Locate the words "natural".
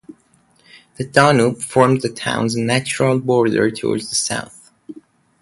2.57-3.19